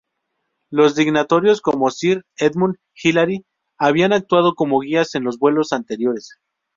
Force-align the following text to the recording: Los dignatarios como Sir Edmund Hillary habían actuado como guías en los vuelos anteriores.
Los 0.71 0.95
dignatarios 0.95 1.61
como 1.61 1.91
Sir 1.91 2.25
Edmund 2.35 2.77
Hillary 2.95 3.45
habían 3.77 4.13
actuado 4.13 4.55
como 4.55 4.79
guías 4.79 5.13
en 5.13 5.23
los 5.23 5.37
vuelos 5.37 5.73
anteriores. 5.73 6.39